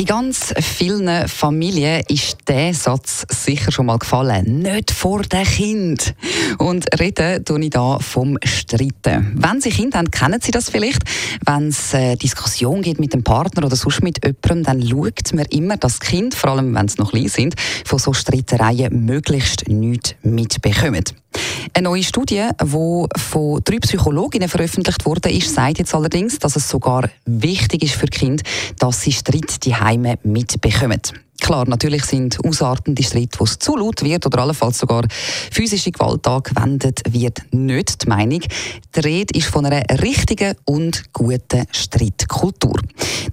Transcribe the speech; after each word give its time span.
in 0.00 0.06
ganz 0.06 0.54
vielen 0.58 1.28
Familien 1.28 2.02
ist 2.08 2.38
der 2.48 2.72
Satz 2.72 3.26
sicher 3.28 3.70
schon 3.70 3.84
mal 3.84 3.98
gefallen. 3.98 4.60
Nicht 4.60 4.92
vor 4.92 5.20
dem 5.20 5.44
Kind. 5.44 6.14
Und 6.56 6.86
reden 6.98 7.44
tue 7.44 7.60
ich 7.64 7.68
da 7.68 7.98
vom 7.98 8.38
Streiten. 8.42 9.32
Wenn 9.34 9.60
Sie 9.60 9.68
Kinder 9.68 9.98
haben, 9.98 10.10
kennen 10.10 10.40
Sie 10.40 10.52
das 10.52 10.70
vielleicht. 10.70 11.02
Wenn 11.44 11.68
es 11.68 11.94
eine 11.94 12.16
Diskussion 12.16 12.80
gibt 12.80 12.98
mit 12.98 13.12
dem 13.12 13.22
Partner 13.22 13.66
oder 13.66 13.76
sonst 13.76 14.02
mit 14.02 14.24
jemandem, 14.24 14.62
dann 14.62 14.88
schaut 14.88 15.34
man 15.34 15.44
immer, 15.50 15.76
dass 15.76 16.00
Kind, 16.00 16.34
vor 16.34 16.52
allem 16.52 16.74
wenn 16.74 16.88
sie 16.88 16.98
noch 16.98 17.10
klein 17.10 17.28
sind, 17.28 17.54
von 17.84 17.98
so 17.98 18.14
Streitereien 18.14 19.04
möglichst 19.04 19.68
nichts 19.68 20.14
mitbekommen. 20.22 21.04
Eine 21.72 21.88
neue 21.88 22.02
Studie, 22.02 22.48
die 22.60 22.66
von 23.16 23.60
drei 23.64 23.78
Psychologinnen 23.78 24.48
veröffentlicht 24.48 25.06
wurde, 25.06 25.30
ist, 25.30 25.54
sagt 25.54 25.78
jetzt 25.78 25.94
allerdings, 25.94 26.38
dass 26.38 26.56
es 26.56 26.68
sogar 26.68 27.08
wichtig 27.26 27.84
ist 27.84 27.94
für 27.94 28.06
Kinder, 28.06 28.42
dass 28.78 29.02
sie 29.02 29.12
Streit 29.12 29.64
die 29.64 29.74
Heime 29.74 30.18
mitbekommen. 30.24 31.00
Klar, 31.40 31.66
natürlich 31.66 32.04
sind 32.04 32.38
ausartende 32.44 33.02
Streit, 33.02 33.36
wo 33.38 33.44
es 33.44 33.58
zu 33.58 33.76
laut 33.76 34.02
wird 34.02 34.26
oder 34.26 34.40
allenfalls 34.40 34.78
sogar 34.78 35.04
physische 35.10 35.90
Gewalt 35.90 36.26
angewendet 36.26 37.00
wird, 37.08 37.42
nicht 37.52 38.04
die 38.04 38.08
Meinung. 38.08 38.42
Die 38.94 39.00
Rede 39.00 39.38
ist 39.38 39.46
von 39.48 39.64
einer 39.64 39.82
richtigen 40.02 40.54
und 40.66 41.12
guten 41.12 41.66
Streitkultur. 41.72 42.78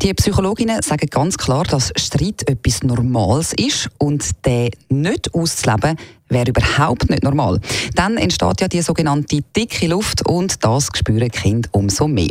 Die 0.02 0.14
Psychologinnen 0.14 0.84
sagen 0.84 1.08
ganz 1.10 1.38
klar, 1.38 1.64
dass 1.64 1.92
Streit 1.98 2.48
etwas 2.48 2.84
Normales 2.84 3.54
ist 3.54 3.90
und 3.98 4.24
der 4.46 4.70
nicht 4.90 5.34
auszuleben 5.34 5.98
wäre 6.30 6.50
überhaupt 6.50 7.10
nicht 7.10 7.24
normal. 7.24 7.60
Dann 7.96 8.18
entsteht 8.18 8.62
ja 8.62 8.68
die 8.68 8.82
sogenannte 8.82 9.42
dicke 9.56 9.88
Luft 9.88 10.28
und 10.28 10.64
das 10.64 10.90
spüren 10.94 11.32
Kinder 11.32 11.70
umso 11.72 12.08
mehr. 12.08 12.30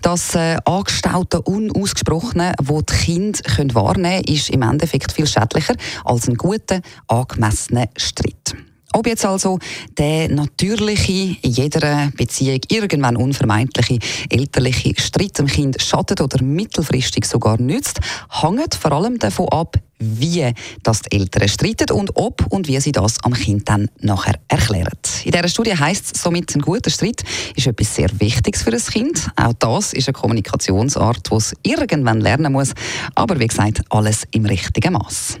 Das 0.00 0.34
äh, 0.36 0.58
angestaute 0.64 1.42
Unausgesprochene, 1.42 2.52
das 2.56 2.84
die 2.86 2.94
Kinder 2.94 3.38
können 3.42 3.74
wahrnehmen 3.74 4.22
können, 4.22 4.36
ist 4.36 4.50
im 4.50 4.62
Endeffekt 4.62 5.10
viel 5.10 5.26
schädlicher 5.26 5.74
als 6.04 6.28
ein 6.28 6.34
guter, 6.34 6.80
angemessener 7.08 7.88
Streit. 7.96 8.54
Ob 8.94 9.06
jetzt 9.06 9.24
also 9.26 9.58
der 9.98 10.28
natürliche, 10.30 11.36
in 11.42 11.50
jeder 11.50 12.10
Beziehung 12.16 12.60
irgendwann 12.68 13.16
unvermeidliche 13.16 13.98
elterliche 14.30 14.94
Streit 14.98 15.38
dem 15.38 15.46
Kind 15.46 15.80
schadet 15.80 16.20
oder 16.20 16.42
mittelfristig 16.42 17.26
sogar 17.26 17.60
nützt, 17.60 18.00
hängt 18.30 18.74
vor 18.74 18.92
allem 18.92 19.18
davon 19.18 19.48
ab, 19.50 19.76
wie 19.98 20.52
das 20.82 21.02
die 21.02 21.18
Eltern 21.18 21.48
streiten 21.48 21.90
und 21.90 22.12
ob 22.14 22.46
und 22.50 22.68
wie 22.68 22.80
sie 22.80 22.92
das 22.92 23.22
am 23.24 23.34
Kind 23.34 23.68
dann 23.68 23.88
nachher 24.00 24.38
erklären. 24.48 24.92
In 25.24 25.32
dieser 25.32 25.48
Studie 25.48 25.76
heisst 25.76 26.16
es 26.16 26.22
somit, 26.22 26.54
ein 26.54 26.62
guter 26.62 26.90
Streit 26.90 27.22
ist 27.56 27.66
etwas 27.66 27.94
sehr 27.94 28.08
Wichtiges 28.20 28.62
für 28.62 28.72
ein 28.72 28.80
Kind. 28.80 29.28
Auch 29.36 29.52
das 29.58 29.92
ist 29.92 30.08
eine 30.08 30.14
Kommunikationsart, 30.14 31.30
die 31.30 31.34
es 31.34 31.52
irgendwann 31.62 32.20
lernen 32.20 32.52
muss. 32.52 32.72
Aber 33.14 33.38
wie 33.38 33.46
gesagt, 33.46 33.82
alles 33.90 34.22
im 34.30 34.46
richtigen 34.46 34.94
Maß. 34.94 35.40